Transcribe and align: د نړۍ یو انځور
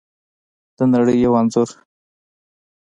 د 0.77 0.79
نړۍ 0.93 1.17
یو 1.23 1.33
انځور 1.39 1.69